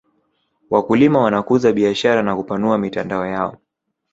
[0.69, 3.57] wakulima wanakuza biashara na kupanua mitandao yao